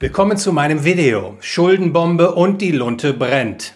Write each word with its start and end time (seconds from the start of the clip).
Willkommen 0.00 0.36
zu 0.36 0.52
meinem 0.52 0.84
Video 0.84 1.36
Schuldenbombe 1.40 2.32
und 2.36 2.62
die 2.62 2.70
Lunte 2.70 3.12
brennt. 3.12 3.74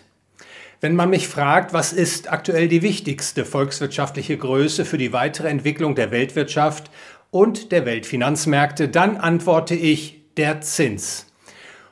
Wenn 0.80 0.94
man 0.94 1.10
mich 1.10 1.26
fragt, 1.26 1.72
was 1.72 1.92
ist 1.92 2.30
aktuell 2.30 2.68
die 2.68 2.82
wichtigste 2.82 3.44
volkswirtschaftliche 3.44 4.36
Größe 4.36 4.84
für 4.84 4.98
die 4.98 5.12
weitere 5.12 5.48
Entwicklung 5.48 5.96
der 5.96 6.12
Weltwirtschaft 6.12 6.92
und 7.32 7.72
der 7.72 7.86
Weltfinanzmärkte, 7.86 8.88
dann 8.88 9.16
antworte 9.16 9.74
ich 9.74 10.22
der 10.36 10.60
Zins. 10.60 11.26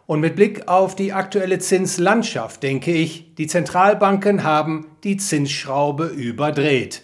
Und 0.07 0.21
mit 0.21 0.37
Blick 0.37 0.69
auf 0.69 0.95
die 0.95 1.13
aktuelle 1.13 1.59
Zinslandschaft 1.59 2.63
denke 2.63 2.93
ich, 2.93 3.35
die 3.35 3.49
Zentralbanken 3.49 4.45
haben 4.45 4.87
die 5.03 5.17
Zinsschraube 5.17 6.07
überdreht. 6.07 7.03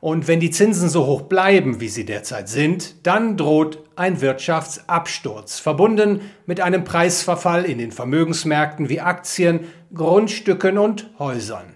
Und 0.00 0.28
wenn 0.28 0.40
die 0.40 0.50
Zinsen 0.50 0.88
so 0.88 1.06
hoch 1.06 1.22
bleiben, 1.22 1.80
wie 1.80 1.88
sie 1.88 2.06
derzeit 2.06 2.48
sind, 2.48 3.06
dann 3.06 3.36
droht 3.36 3.84
ein 3.96 4.22
Wirtschaftsabsturz, 4.22 5.58
verbunden 5.58 6.22
mit 6.46 6.60
einem 6.60 6.84
Preisverfall 6.84 7.66
in 7.66 7.78
den 7.78 7.92
Vermögensmärkten 7.92 8.88
wie 8.88 9.00
Aktien, 9.00 9.66
Grundstücken 9.92 10.78
und 10.78 11.10
Häusern. 11.18 11.74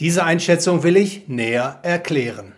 Diese 0.00 0.24
Einschätzung 0.24 0.82
will 0.82 0.96
ich 0.96 1.28
näher 1.28 1.78
erklären. 1.82 2.54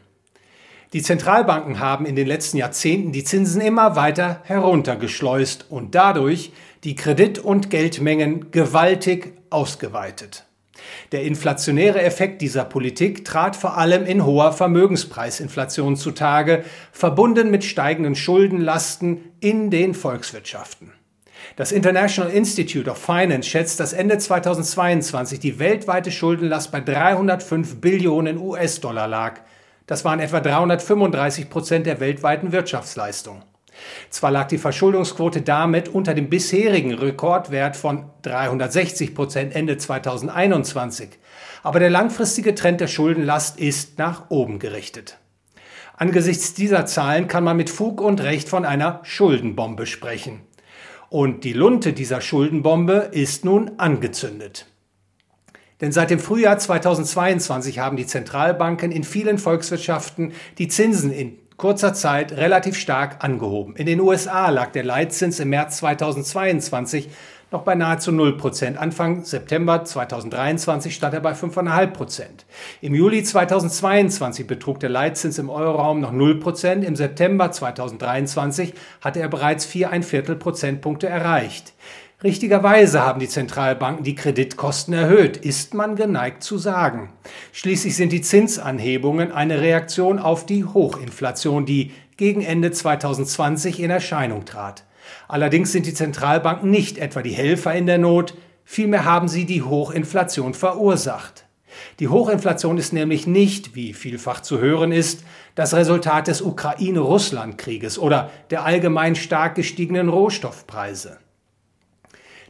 Die 0.92 1.02
Zentralbanken 1.02 1.78
haben 1.78 2.04
in 2.04 2.16
den 2.16 2.26
letzten 2.26 2.56
Jahrzehnten 2.56 3.12
die 3.12 3.22
Zinsen 3.22 3.60
immer 3.60 3.96
weiter 3.96 4.40
heruntergeschleust 4.44 5.66
und 5.70 5.94
dadurch 5.94 6.52
die 6.84 6.96
Kredit- 6.96 7.38
und 7.38 7.70
Geldmengen 7.70 8.50
gewaltig 8.50 9.34
ausgeweitet. 9.50 10.46
Der 11.12 11.22
inflationäre 11.22 12.02
Effekt 12.02 12.42
dieser 12.42 12.64
Politik 12.64 13.24
trat 13.24 13.56
vor 13.56 13.76
allem 13.76 14.06
in 14.06 14.24
hoher 14.24 14.52
Vermögenspreisinflation 14.52 15.96
zutage, 15.96 16.64
verbunden 16.92 17.50
mit 17.50 17.64
steigenden 17.64 18.14
Schuldenlasten 18.14 19.18
in 19.40 19.70
den 19.70 19.94
Volkswirtschaften. 19.94 20.92
Das 21.56 21.72
International 21.72 22.30
Institute 22.30 22.90
of 22.90 22.98
Finance 22.98 23.48
schätzt, 23.48 23.80
dass 23.80 23.92
Ende 23.92 24.18
2022 24.18 25.40
die 25.40 25.58
weltweite 25.58 26.10
Schuldenlast 26.10 26.70
bei 26.70 26.80
305 26.80 27.80
Billionen 27.80 28.38
US-Dollar 28.38 29.08
lag. 29.08 29.40
Das 29.86 30.04
waren 30.04 30.20
etwa 30.20 30.40
335 30.40 31.50
Prozent 31.50 31.86
der 31.86 32.00
weltweiten 32.00 32.52
Wirtschaftsleistung. 32.52 33.42
Zwar 34.10 34.30
lag 34.30 34.48
die 34.48 34.58
Verschuldungsquote 34.58 35.42
damit 35.42 35.88
unter 35.88 36.14
dem 36.14 36.28
bisherigen 36.28 36.94
Rekordwert 36.94 37.76
von 37.76 38.04
360 38.22 39.14
Prozent 39.14 39.54
Ende 39.54 39.78
2021, 39.78 41.10
aber 41.62 41.80
der 41.80 41.90
langfristige 41.90 42.54
Trend 42.54 42.80
der 42.80 42.88
Schuldenlast 42.88 43.58
ist 43.58 43.98
nach 43.98 44.30
oben 44.30 44.58
gerichtet. 44.58 45.18
Angesichts 45.96 46.54
dieser 46.54 46.86
Zahlen 46.86 47.28
kann 47.28 47.44
man 47.44 47.58
mit 47.58 47.68
Fug 47.68 48.00
und 48.00 48.22
Recht 48.22 48.48
von 48.48 48.64
einer 48.64 49.00
Schuldenbombe 49.02 49.84
sprechen. 49.84 50.40
Und 51.10 51.44
die 51.44 51.52
Lunte 51.52 51.92
dieser 51.92 52.20
Schuldenbombe 52.20 53.10
ist 53.12 53.44
nun 53.44 53.72
angezündet. 53.76 54.66
Denn 55.80 55.92
seit 55.92 56.10
dem 56.10 56.18
Frühjahr 56.18 56.58
2022 56.58 57.78
haben 57.78 57.96
die 57.96 58.06
Zentralbanken 58.06 58.92
in 58.92 59.04
vielen 59.04 59.38
Volkswirtschaften 59.38 60.32
die 60.58 60.68
Zinsen 60.68 61.10
in 61.10 61.38
kurzer 61.60 61.92
Zeit 61.92 62.32
relativ 62.32 62.74
stark 62.74 63.22
angehoben. 63.22 63.76
In 63.76 63.84
den 63.84 64.00
USA 64.00 64.48
lag 64.48 64.72
der 64.72 64.82
Leitzins 64.82 65.40
im 65.40 65.50
März 65.50 65.76
2022 65.76 67.10
noch 67.50 67.64
bei 67.64 67.74
nahezu 67.74 68.12
0 68.12 68.38
Prozent. 68.38 68.78
Anfang 68.78 69.24
September 69.24 69.84
2023 69.84 70.94
stand 70.94 71.12
er 71.12 71.20
bei 71.20 71.32
5,5 71.32 71.86
Prozent. 71.88 72.46
Im 72.80 72.94
Juli 72.94 73.22
2022 73.22 74.46
betrug 74.46 74.80
der 74.80 74.88
Leitzins 74.88 75.36
im 75.36 75.50
Euroraum 75.50 76.00
noch 76.00 76.12
0 76.12 76.40
Prozent. 76.40 76.82
Im 76.82 76.96
September 76.96 77.52
2023 77.52 78.72
hatte 79.02 79.20
er 79.20 79.28
bereits 79.28 79.66
4 79.66 80.02
Viertel 80.02 80.36
Prozentpunkte 80.36 81.08
erreicht. 81.08 81.74
Richtigerweise 82.22 83.00
haben 83.00 83.18
die 83.18 83.28
Zentralbanken 83.28 84.04
die 84.04 84.14
Kreditkosten 84.14 84.92
erhöht, 84.92 85.38
ist 85.38 85.72
man 85.72 85.96
geneigt 85.96 86.42
zu 86.42 86.58
sagen. 86.58 87.14
Schließlich 87.50 87.96
sind 87.96 88.12
die 88.12 88.20
Zinsanhebungen 88.20 89.32
eine 89.32 89.62
Reaktion 89.62 90.18
auf 90.18 90.44
die 90.44 90.66
Hochinflation, 90.66 91.64
die 91.64 91.92
gegen 92.18 92.42
Ende 92.42 92.72
2020 92.72 93.80
in 93.80 93.88
Erscheinung 93.88 94.44
trat. 94.44 94.84
Allerdings 95.28 95.72
sind 95.72 95.86
die 95.86 95.94
Zentralbanken 95.94 96.70
nicht 96.70 96.98
etwa 96.98 97.22
die 97.22 97.30
Helfer 97.30 97.74
in 97.74 97.86
der 97.86 97.96
Not, 97.96 98.34
vielmehr 98.64 99.06
haben 99.06 99.28
sie 99.28 99.46
die 99.46 99.62
Hochinflation 99.62 100.52
verursacht. 100.52 101.46
Die 102.00 102.08
Hochinflation 102.08 102.76
ist 102.76 102.92
nämlich 102.92 103.26
nicht, 103.26 103.74
wie 103.74 103.94
vielfach 103.94 104.42
zu 104.42 104.58
hören 104.58 104.92
ist, 104.92 105.24
das 105.54 105.72
Resultat 105.72 106.26
des 106.26 106.42
Ukraine-Russland-Krieges 106.42 107.98
oder 107.98 108.28
der 108.50 108.66
allgemein 108.66 109.14
stark 109.14 109.54
gestiegenen 109.54 110.10
Rohstoffpreise. 110.10 111.16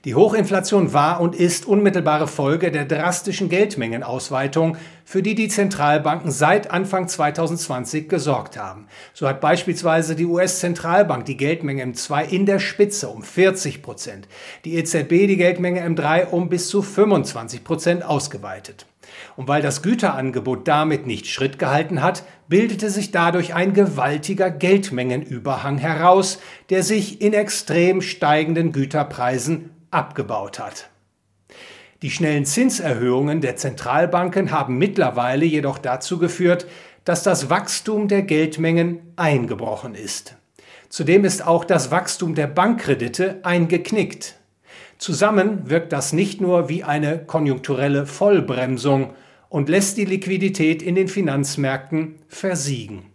Die 0.06 0.14
Hochinflation 0.14 0.94
war 0.94 1.20
und 1.20 1.34
ist 1.34 1.66
unmittelbare 1.66 2.26
Folge 2.26 2.70
der 2.70 2.86
drastischen 2.86 3.50
Geldmengenausweitung, 3.50 4.78
für 5.04 5.22
die 5.22 5.34
die 5.34 5.48
Zentralbanken 5.48 6.30
seit 6.30 6.70
Anfang 6.70 7.06
2020 7.06 8.08
gesorgt 8.08 8.56
haben. 8.56 8.86
So 9.12 9.28
hat 9.28 9.42
beispielsweise 9.42 10.16
die 10.16 10.24
US-Zentralbank 10.24 11.26
die 11.26 11.36
Geldmenge 11.36 11.84
M2 11.84 12.30
in 12.30 12.46
der 12.46 12.60
Spitze 12.60 13.08
um 13.08 13.22
40 13.22 13.82
Prozent, 13.82 14.26
die 14.64 14.76
EZB 14.76 15.26
die 15.26 15.36
Geldmenge 15.36 15.86
M3 15.86 16.28
um 16.28 16.48
bis 16.48 16.68
zu 16.68 16.80
25 16.80 17.62
Prozent 17.62 18.02
ausgeweitet. 18.02 18.86
Und 19.36 19.48
weil 19.48 19.60
das 19.60 19.82
Güterangebot 19.82 20.66
damit 20.66 21.06
nicht 21.06 21.26
Schritt 21.26 21.58
gehalten 21.58 22.02
hat, 22.02 22.22
bildete 22.48 22.88
sich 22.88 23.10
dadurch 23.10 23.52
ein 23.54 23.74
gewaltiger 23.74 24.50
Geldmengenüberhang 24.50 25.76
heraus, 25.76 26.38
der 26.70 26.82
sich 26.82 27.20
in 27.20 27.34
extrem 27.34 28.00
steigenden 28.00 28.72
Güterpreisen 28.72 29.70
abgebaut 29.90 30.58
hat. 30.58 30.90
Die 32.02 32.10
schnellen 32.10 32.46
Zinserhöhungen 32.46 33.40
der 33.40 33.56
Zentralbanken 33.56 34.50
haben 34.50 34.78
mittlerweile 34.78 35.44
jedoch 35.44 35.78
dazu 35.78 36.18
geführt, 36.18 36.66
dass 37.04 37.22
das 37.22 37.50
Wachstum 37.50 38.08
der 38.08 38.22
Geldmengen 38.22 39.00
eingebrochen 39.16 39.94
ist. 39.94 40.36
Zudem 40.88 41.24
ist 41.24 41.46
auch 41.46 41.64
das 41.64 41.90
Wachstum 41.90 42.34
der 42.34 42.46
Bankkredite 42.46 43.40
eingeknickt. 43.42 44.36
Zusammen 44.98 45.70
wirkt 45.70 45.92
das 45.92 46.12
nicht 46.12 46.40
nur 46.40 46.68
wie 46.68 46.84
eine 46.84 47.24
konjunkturelle 47.24 48.06
Vollbremsung 48.06 49.14
und 49.48 49.68
lässt 49.68 49.96
die 49.96 50.04
Liquidität 50.04 50.82
in 50.82 50.94
den 50.94 51.08
Finanzmärkten 51.08 52.16
versiegen. 52.28 53.06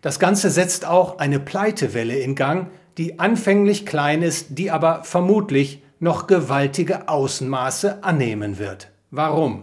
Das 0.00 0.18
Ganze 0.18 0.50
setzt 0.50 0.86
auch 0.86 1.18
eine 1.18 1.40
Pleitewelle 1.40 2.18
in 2.18 2.34
Gang, 2.34 2.70
die 2.98 3.18
anfänglich 3.18 3.86
klein 3.86 4.22
ist, 4.22 4.58
die 4.58 4.70
aber 4.70 5.04
vermutlich 5.04 5.82
noch 5.98 6.26
gewaltige 6.26 7.08
Außenmaße 7.08 8.02
annehmen 8.02 8.58
wird. 8.58 8.90
Warum? 9.10 9.62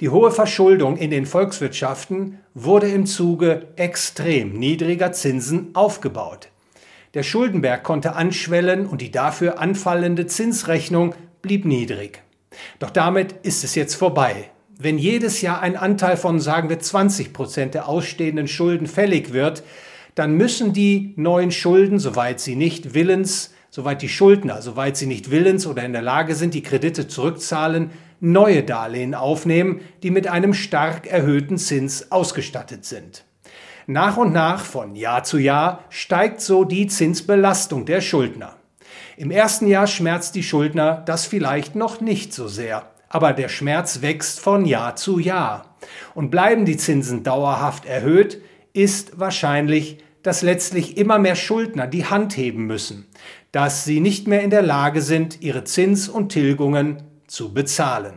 Die 0.00 0.08
hohe 0.08 0.30
Verschuldung 0.30 0.96
in 0.96 1.10
den 1.10 1.24
Volkswirtschaften 1.24 2.40
wurde 2.52 2.88
im 2.88 3.06
Zuge 3.06 3.68
extrem 3.76 4.52
niedriger 4.58 5.12
Zinsen 5.12 5.70
aufgebaut. 5.74 6.48
Der 7.14 7.22
Schuldenberg 7.22 7.84
konnte 7.84 8.14
anschwellen 8.16 8.86
und 8.86 9.00
die 9.00 9.12
dafür 9.12 9.60
anfallende 9.60 10.26
Zinsrechnung 10.26 11.14
blieb 11.42 11.64
niedrig. 11.64 12.22
Doch 12.80 12.90
damit 12.90 13.32
ist 13.42 13.62
es 13.62 13.76
jetzt 13.76 13.94
vorbei. 13.94 14.50
Wenn 14.76 14.98
jedes 14.98 15.40
Jahr 15.40 15.60
ein 15.60 15.76
Anteil 15.76 16.16
von, 16.16 16.40
sagen 16.40 16.68
wir, 16.68 16.80
20 16.80 17.32
Prozent 17.32 17.74
der 17.74 17.88
ausstehenden 17.88 18.48
Schulden 18.48 18.88
fällig 18.88 19.32
wird, 19.32 19.62
dann 20.14 20.34
müssen 20.34 20.72
die 20.72 21.14
neuen 21.16 21.50
Schulden, 21.50 21.98
soweit 21.98 22.40
sie 22.40 22.56
nicht 22.56 22.94
willens, 22.94 23.52
soweit 23.70 24.02
die 24.02 24.08
Schuldner, 24.08 24.62
soweit 24.62 24.96
sie 24.96 25.06
nicht 25.06 25.30
willens 25.30 25.66
oder 25.66 25.84
in 25.84 25.92
der 25.92 26.02
Lage 26.02 26.34
sind, 26.34 26.54
die 26.54 26.62
Kredite 26.62 27.08
zurückzahlen, 27.08 27.90
neue 28.20 28.62
Darlehen 28.62 29.14
aufnehmen, 29.14 29.80
die 30.02 30.10
mit 30.10 30.28
einem 30.28 30.54
stark 30.54 31.06
erhöhten 31.06 31.58
Zins 31.58 32.12
ausgestattet 32.12 32.84
sind. 32.84 33.24
Nach 33.86 34.16
und 34.16 34.32
nach, 34.32 34.64
von 34.64 34.96
Jahr 34.96 35.24
zu 35.24 35.38
Jahr, 35.38 35.84
steigt 35.90 36.40
so 36.40 36.64
die 36.64 36.86
Zinsbelastung 36.86 37.84
der 37.84 38.00
Schuldner. 38.00 38.56
Im 39.16 39.30
ersten 39.30 39.66
Jahr 39.66 39.86
schmerzt 39.86 40.34
die 40.36 40.42
Schuldner 40.42 41.02
das 41.04 41.26
vielleicht 41.26 41.74
noch 41.74 42.00
nicht 42.00 42.32
so 42.32 42.48
sehr, 42.48 42.90
aber 43.08 43.32
der 43.32 43.48
Schmerz 43.48 44.00
wächst 44.00 44.40
von 44.40 44.64
Jahr 44.64 44.96
zu 44.96 45.18
Jahr. 45.18 45.76
Und 46.14 46.30
bleiben 46.30 46.64
die 46.64 46.78
Zinsen 46.78 47.24
dauerhaft 47.24 47.84
erhöht, 47.84 48.40
ist 48.74 49.18
wahrscheinlich, 49.18 49.98
dass 50.22 50.42
letztlich 50.42 50.98
immer 50.98 51.18
mehr 51.18 51.36
Schuldner 51.36 51.86
die 51.86 52.04
Hand 52.06 52.36
heben 52.36 52.66
müssen, 52.66 53.06
dass 53.52 53.84
sie 53.84 54.00
nicht 54.00 54.26
mehr 54.26 54.42
in 54.42 54.50
der 54.50 54.62
Lage 54.62 55.00
sind, 55.00 55.40
ihre 55.40 55.64
Zins 55.64 56.08
und 56.08 56.30
Tilgungen 56.30 57.02
zu 57.26 57.54
bezahlen. 57.54 58.14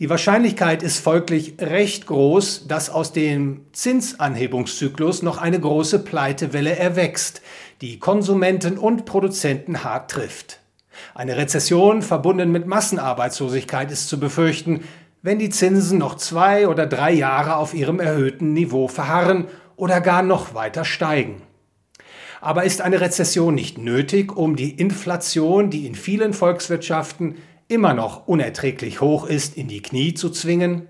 Die 0.00 0.10
Wahrscheinlichkeit 0.10 0.82
ist 0.82 1.00
folglich 1.00 1.54
recht 1.60 2.06
groß, 2.06 2.68
dass 2.68 2.88
aus 2.88 3.12
dem 3.12 3.64
Zinsanhebungszyklus 3.72 5.22
noch 5.22 5.38
eine 5.38 5.58
große 5.58 5.98
Pleitewelle 6.00 6.76
erwächst, 6.76 7.42
die 7.80 7.98
Konsumenten 7.98 8.78
und 8.78 9.06
Produzenten 9.06 9.82
hart 9.82 10.10
trifft. 10.10 10.60
Eine 11.14 11.36
Rezession 11.36 12.02
verbunden 12.02 12.52
mit 12.52 12.66
Massenarbeitslosigkeit 12.66 13.90
ist 13.90 14.08
zu 14.08 14.20
befürchten, 14.20 14.84
wenn 15.28 15.38
die 15.38 15.50
Zinsen 15.50 15.98
noch 15.98 16.14
zwei 16.14 16.68
oder 16.68 16.86
drei 16.86 17.12
Jahre 17.12 17.56
auf 17.56 17.74
ihrem 17.74 18.00
erhöhten 18.00 18.54
Niveau 18.54 18.88
verharren 18.88 19.44
oder 19.76 20.00
gar 20.00 20.22
noch 20.22 20.54
weiter 20.54 20.86
steigen. 20.86 21.42
Aber 22.40 22.64
ist 22.64 22.80
eine 22.80 23.02
Rezession 23.02 23.54
nicht 23.54 23.76
nötig, 23.76 24.34
um 24.34 24.56
die 24.56 24.70
Inflation, 24.70 25.68
die 25.68 25.86
in 25.86 25.94
vielen 25.94 26.32
Volkswirtschaften 26.32 27.34
immer 27.68 27.92
noch 27.92 28.26
unerträglich 28.26 29.02
hoch 29.02 29.26
ist, 29.26 29.58
in 29.58 29.68
die 29.68 29.82
Knie 29.82 30.14
zu 30.14 30.30
zwingen? 30.30 30.88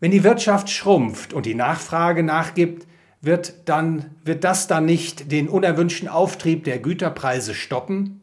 Wenn 0.00 0.12
die 0.12 0.24
Wirtschaft 0.24 0.70
schrumpft 0.70 1.34
und 1.34 1.44
die 1.44 1.54
Nachfrage 1.54 2.22
nachgibt, 2.22 2.86
wird, 3.20 3.68
dann, 3.68 4.14
wird 4.24 4.44
das 4.44 4.66
dann 4.66 4.86
nicht 4.86 5.30
den 5.30 5.50
unerwünschten 5.50 6.08
Auftrieb 6.08 6.64
der 6.64 6.78
Güterpreise 6.78 7.52
stoppen? 7.52 8.21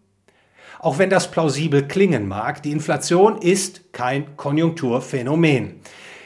Auch 0.80 0.98
wenn 0.98 1.10
das 1.10 1.30
plausibel 1.30 1.88
klingen 1.88 2.28
mag, 2.28 2.64
die 2.64 2.72
Inflation 2.72 3.42
ist 3.42 3.92
kein 3.92 4.38
Konjunkturphänomen. 4.38 5.82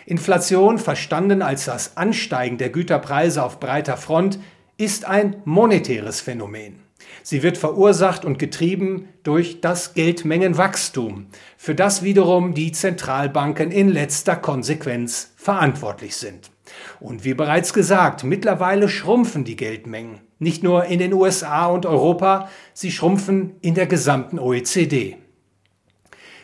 Inflation, 0.05 0.77
verstanden 0.77 1.41
als 1.41 1.65
das 1.65 1.97
Ansteigen 1.97 2.59
der 2.59 2.69
Güterpreise 2.69 3.43
auf 3.43 3.59
breiter 3.59 3.97
Front, 3.97 4.37
ist 4.77 5.05
ein 5.05 5.37
monetäres 5.45 6.21
Phänomen. 6.21 6.79
Sie 7.23 7.41
wird 7.41 7.57
verursacht 7.57 8.25
und 8.25 8.37
getrieben 8.37 9.07
durch 9.23 9.59
das 9.59 9.95
Geldmengenwachstum, 9.95 11.27
für 11.57 11.73
das 11.73 12.03
wiederum 12.03 12.53
die 12.53 12.71
Zentralbanken 12.71 13.71
in 13.71 13.89
letzter 13.89 14.35
Konsequenz 14.35 15.31
verantwortlich 15.35 16.15
sind. 16.15 16.52
Und 16.99 17.25
wie 17.25 17.33
bereits 17.33 17.73
gesagt, 17.73 18.23
mittlerweile 18.23 18.89
schrumpfen 18.89 19.43
die 19.43 19.55
Geldmengen. 19.55 20.21
Nicht 20.39 20.63
nur 20.63 20.85
in 20.85 20.99
den 20.99 21.13
USA 21.13 21.67
und 21.67 21.85
Europa, 21.85 22.49
sie 22.73 22.91
schrumpfen 22.91 23.55
in 23.61 23.75
der 23.75 23.87
gesamten 23.87 24.39
OECD. 24.39 25.17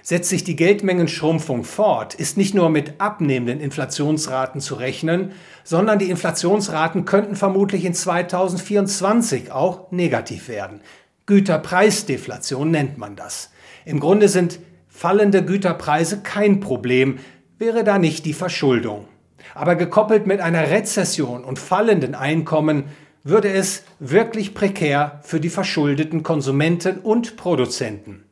Setzt 0.02 0.30
sich 0.30 0.44
die 0.44 0.56
Geldmengenschrumpfung 0.56 1.64
fort, 1.64 2.16
ist 2.16 2.38
nicht 2.38 2.56
nur 2.56 2.70
mit 2.70 3.00
abnehmenden 3.00 3.60
Inflationsraten 3.60 4.62
zu 4.62 4.76
rechnen, 4.76 5.34
sondern 5.64 6.00
die 6.00 6.10
Inflationsraten 6.10 7.06
könnten 7.06 7.36
vermutlich 7.36 7.86
in 7.86 7.94
2024 7.94 9.52
auch 9.52 9.92
negativ 9.92 10.48
werden. 10.48 10.82
Güterpreisdeflation 11.26 12.72
nennt 12.72 12.98
man 12.98 13.16
das. 13.16 13.52
Im 13.86 14.00
Grunde 14.00 14.30
sind 14.30 14.60
fallende 14.88 15.46
Güterpreise 15.46 16.22
kein 16.24 16.60
Problem, 16.60 17.20
wäre 17.60 17.84
da 17.84 18.00
nicht 18.00 18.26
die 18.26 18.34
Verschuldung. 18.34 19.08
Aber 19.54 19.76
gekoppelt 19.76 20.28
mit 20.28 20.42
einer 20.42 20.70
Rezession 20.70 21.44
und 21.44 21.60
fallenden 21.60 22.16
Einkommen 22.16 22.86
würde 23.24 23.52
es 23.52 23.84
wirklich 24.00 24.54
prekär 24.54 25.20
für 25.24 25.40
die 25.40 25.50
verschuldeten 25.50 26.24
Konsumenten 26.24 27.00
und 27.00 27.36
Produzenten 27.38 28.26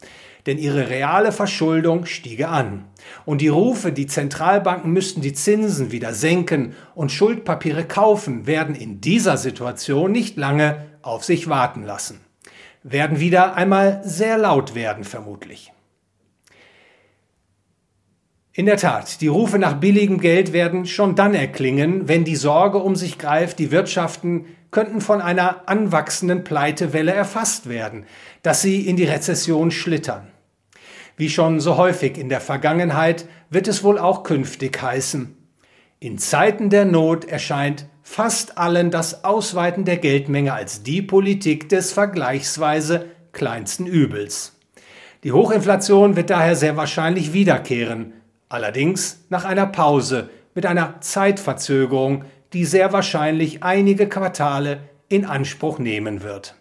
denn 0.48 0.58
ihre 0.58 0.90
reale 0.90 1.31
Verschuldung 1.31 2.06
stiege 2.06 2.48
an. 2.48 2.86
Und 3.25 3.42
die 3.42 3.50
Rufe, 3.50 3.92
die 3.92 4.08
Zentralbanken 4.08 4.92
müssten 4.92 5.22
die 5.22 5.34
Zinsen 5.34 5.92
wieder 5.92 6.14
senken 6.14 6.74
und 6.96 7.12
Schuldpapiere 7.12 7.84
kaufen, 7.84 8.48
werden 8.48 8.74
in 8.74 9.02
dieser 9.02 9.38
Situation 9.38 10.12
nicht 10.12 10.38
lange 10.38 10.88
auf 11.02 11.25
sich 11.25 11.50
warten 11.50 11.84
lassen. 11.84 12.22
Werden 12.81 13.19
wieder 13.19 13.56
einmal 13.56 14.02
sehr 14.04 14.38
laut 14.38 14.74
werden, 14.74 15.04
vermutlich. 15.04 15.74
In 18.57 18.65
der 18.65 18.77
Tat, 18.77 19.21
die 19.21 19.27
Rufe 19.27 19.59
nach 19.59 19.75
billigem 19.75 20.19
Geld 20.19 20.51
werden 20.51 20.88
schon 20.88 21.13
dann 21.13 21.36
erklingen, 21.36 22.07
wenn 22.07 22.24
die 22.24 22.36
Sorge 22.36 22.80
um 22.80 22.95
sich 22.95 23.19
greift, 23.19 23.59
die 23.59 23.69
Wirtschaften 23.69 24.45
könnten 24.71 25.00
von 25.00 25.21
einer 25.21 25.69
anwachsenden 25.69 26.44
Pleitewelle 26.44 27.13
erfasst 27.13 27.69
werden, 27.69 28.07
dass 28.42 28.63
sie 28.63 28.88
in 28.88 28.95
die 28.95 29.04
Rezession 29.04 29.69
schlittern. 29.69 30.30
Wie 31.18 31.30
schon 31.30 31.59
so 31.59 31.77
häufig 31.77 32.18
in 32.18 32.30
der 32.30 32.42
Vergangenheit 32.42 33.27
wird 33.51 33.68
es 33.68 33.83
wohl 33.83 34.00
auch 34.00 34.24
künftig 34.24 34.81
heißen. 34.81 35.38
In 36.00 36.18
Zeiten 36.18 36.71
der 36.71 36.86
Not 36.86 37.25
erscheint 37.25 37.86
fast 38.01 38.57
allen 38.57 38.89
das 38.89 39.24
Ausweiten 39.24 39.86
der 39.86 39.98
Geldmenge 39.98 40.54
als 40.54 40.81
die 40.81 41.04
Politik 41.04 41.69
des 41.69 41.94
vergleichsweise 41.94 43.06
kleinsten 43.33 43.86
Übels. 43.86 44.54
Die 45.24 45.31
Hochinflation 45.31 46.15
wird 46.15 46.31
daher 46.31 46.56
sehr 46.56 46.75
wahrscheinlich 46.75 47.33
wiederkehren, 47.33 48.13
allerdings 48.49 49.25
nach 49.29 49.45
einer 49.45 49.67
Pause 49.67 50.29
mit 50.55 50.65
einer 50.65 51.01
Zeitverzögerung, 51.01 52.25
die 52.53 52.65
sehr 52.65 52.94
wahrscheinlich 52.94 53.63
einige 53.63 54.07
Quartale 54.07 54.79
in 55.09 55.25
Anspruch 55.25 55.79
nehmen 55.79 56.23
wird. 56.23 56.55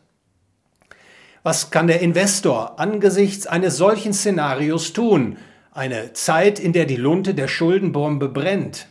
Was 1.42 1.70
kann 1.70 1.86
der 1.86 2.00
Investor 2.00 2.80
angesichts 2.80 3.46
eines 3.46 3.76
solchen 3.76 4.12
Szenarios 4.12 4.92
tun? 4.92 5.36
Eine 5.70 6.12
Zeit, 6.12 6.58
in 6.58 6.72
der 6.72 6.86
die 6.86 6.96
Lunte 6.96 7.34
der 7.34 7.48
Schuldenbombe 7.48 8.28
brennt. 8.28 8.88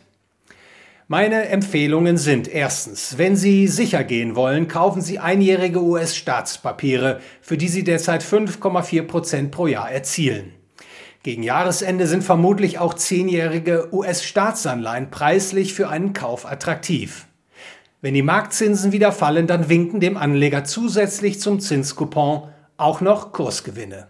Meine 1.08 1.48
Empfehlungen 1.48 2.16
sind 2.16 2.48
erstens, 2.48 3.18
wenn 3.18 3.36
Sie 3.36 3.68
sicher 3.68 4.02
gehen 4.02 4.34
wollen, 4.34 4.66
kaufen 4.66 5.02
Sie 5.02 5.20
einjährige 5.20 5.80
US-Staatspapiere, 5.80 7.20
für 7.40 7.56
die 7.56 7.68
Sie 7.68 7.84
derzeit 7.84 8.24
5,4 8.24 9.02
Prozent 9.02 9.50
pro 9.52 9.68
Jahr 9.68 9.90
erzielen. 9.90 10.52
Gegen 11.22 11.42
Jahresende 11.42 12.06
sind 12.06 12.22
vermutlich 12.22 12.78
auch 12.78 12.94
zehnjährige 12.94 13.88
US-Staatsanleihen 13.92 15.10
preislich 15.10 15.74
für 15.74 15.88
einen 15.88 16.12
Kauf 16.12 16.46
attraktiv. 16.46 17.26
Wenn 18.00 18.14
die 18.14 18.22
Marktzinsen 18.22 18.92
wieder 18.92 19.10
fallen, 19.10 19.46
dann 19.46 19.68
winken 19.68 20.00
dem 20.00 20.16
Anleger 20.16 20.64
zusätzlich 20.64 21.40
zum 21.40 21.60
Zinscoupon 21.60 22.48
auch 22.76 23.00
noch 23.00 23.32
Kursgewinne. 23.32 24.08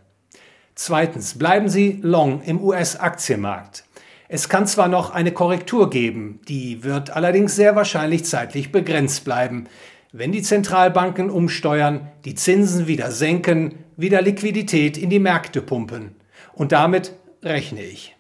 Zweitens, 0.75 1.39
bleiben 1.39 1.69
Sie 1.69 2.01
long 2.03 2.43
im 2.43 2.63
US-Aktienmarkt. 2.63 3.85
Es 4.29 4.49
kann 4.49 4.67
zwar 4.67 4.89
noch 4.89 5.11
eine 5.11 5.33
Korrektur 5.33 5.89
geben, 5.89 6.41
die 6.49 6.83
wird 6.83 7.11
allerdings 7.11 7.55
sehr 7.55 7.77
wahrscheinlich 7.77 8.25
zeitlich 8.25 8.73
begrenzt 8.73 9.25
bleiben, 9.25 9.69
wenn 10.13 10.33
die 10.33 10.43
Zentralbanken 10.43 11.31
umsteuern, 11.31 12.09
die 12.25 12.35
Zinsen 12.35 12.87
wieder 12.87 13.13
senken, 13.13 13.85
wieder 13.97 14.21
Liquidität 14.21 14.99
in 14.99 15.11
die 15.11 15.19
Märkte 15.19 15.63
pumpen. 15.63 16.17
Und 16.57 16.73
damit 16.73 17.13
rechne 17.43 17.85
ich. 17.85 18.17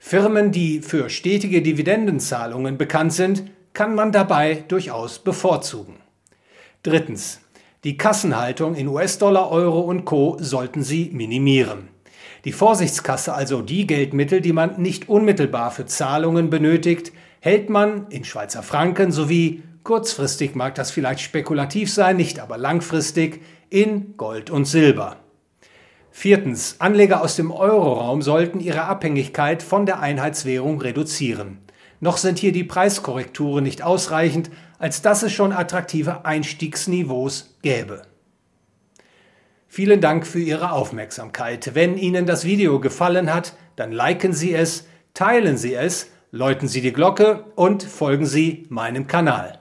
Firmen, 0.00 0.50
die 0.50 0.80
für 0.80 1.10
stetige 1.10 1.62
Dividendenzahlungen 1.62 2.78
bekannt 2.78 3.12
sind, 3.12 3.44
kann 3.74 3.94
man 3.94 4.10
dabei 4.10 4.64
durchaus 4.66 5.20
bevorzugen. 5.20 5.96
Drittens. 6.82 7.40
Die 7.84 7.96
Kassenhaltung 7.96 8.74
in 8.74 8.88
US-Dollar, 8.88 9.52
Euro 9.52 9.80
und 9.80 10.04
Co 10.04 10.36
sollten 10.40 10.82
Sie 10.82 11.10
minimieren. 11.12 11.90
Die 12.44 12.52
Vorsichtskasse, 12.52 13.34
also 13.34 13.62
die 13.62 13.86
Geldmittel, 13.86 14.40
die 14.40 14.52
man 14.52 14.80
nicht 14.80 15.08
unmittelbar 15.08 15.70
für 15.70 15.86
Zahlungen 15.86 16.50
benötigt, 16.50 17.12
hält 17.40 17.70
man 17.70 18.08
in 18.08 18.24
Schweizer 18.24 18.64
Franken 18.64 19.12
sowie 19.12 19.62
kurzfristig 19.84 20.54
mag 20.54 20.74
das 20.74 20.90
vielleicht 20.90 21.20
spekulativ 21.20 21.92
sein, 21.92 22.16
nicht 22.16 22.40
aber 22.40 22.58
langfristig 22.58 23.42
in 23.70 24.16
Gold 24.16 24.50
und 24.50 24.64
Silber. 24.64 25.16
Viertens. 26.18 26.74
Anleger 26.80 27.22
aus 27.22 27.36
dem 27.36 27.52
Euroraum 27.52 28.22
sollten 28.22 28.58
ihre 28.58 28.86
Abhängigkeit 28.86 29.62
von 29.62 29.86
der 29.86 30.00
Einheitswährung 30.00 30.80
reduzieren. 30.80 31.58
Noch 32.00 32.16
sind 32.16 32.40
hier 32.40 32.50
die 32.50 32.64
Preiskorrekturen 32.64 33.62
nicht 33.62 33.82
ausreichend, 33.82 34.50
als 34.80 35.00
dass 35.00 35.22
es 35.22 35.30
schon 35.30 35.52
attraktive 35.52 36.24
Einstiegsniveaus 36.24 37.54
gäbe. 37.62 38.02
Vielen 39.68 40.00
Dank 40.00 40.26
für 40.26 40.40
Ihre 40.40 40.72
Aufmerksamkeit. 40.72 41.76
Wenn 41.76 41.96
Ihnen 41.96 42.26
das 42.26 42.44
Video 42.44 42.80
gefallen 42.80 43.32
hat, 43.32 43.52
dann 43.76 43.92
liken 43.92 44.32
Sie 44.32 44.52
es, 44.52 44.88
teilen 45.14 45.56
Sie 45.56 45.74
es, 45.74 46.10
läuten 46.32 46.66
Sie 46.66 46.80
die 46.80 46.92
Glocke 46.92 47.44
und 47.54 47.84
folgen 47.84 48.26
Sie 48.26 48.66
meinem 48.70 49.06
Kanal. 49.06 49.60